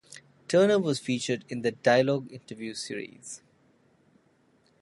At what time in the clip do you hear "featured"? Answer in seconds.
0.97-1.45